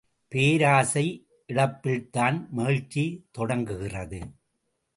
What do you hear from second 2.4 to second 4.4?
மகிழ்ச்சி தொடங்குகிறது.